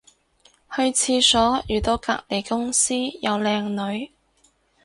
[0.75, 4.11] 去廁所遇到隔離公司有靚女